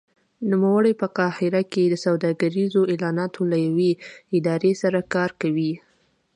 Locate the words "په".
1.01-1.07